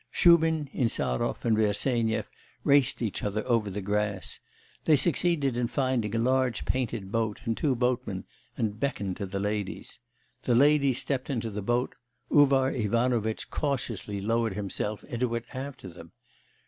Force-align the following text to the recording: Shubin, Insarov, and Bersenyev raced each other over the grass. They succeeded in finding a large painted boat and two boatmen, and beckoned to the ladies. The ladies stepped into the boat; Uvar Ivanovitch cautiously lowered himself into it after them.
Shubin, 0.09 0.67
Insarov, 0.73 1.45
and 1.45 1.55
Bersenyev 1.55 2.25
raced 2.63 3.03
each 3.03 3.21
other 3.21 3.45
over 3.47 3.69
the 3.69 3.83
grass. 3.83 4.39
They 4.85 4.95
succeeded 4.95 5.55
in 5.55 5.67
finding 5.67 6.15
a 6.15 6.17
large 6.17 6.65
painted 6.65 7.11
boat 7.11 7.41
and 7.45 7.55
two 7.55 7.75
boatmen, 7.75 8.23
and 8.57 8.79
beckoned 8.79 9.17
to 9.17 9.27
the 9.27 9.39
ladies. 9.39 9.99
The 10.41 10.55
ladies 10.55 10.97
stepped 10.97 11.29
into 11.29 11.51
the 11.51 11.61
boat; 11.61 11.93
Uvar 12.31 12.71
Ivanovitch 12.71 13.51
cautiously 13.51 14.19
lowered 14.19 14.55
himself 14.55 15.03
into 15.03 15.35
it 15.35 15.45
after 15.53 15.87
them. 15.87 16.13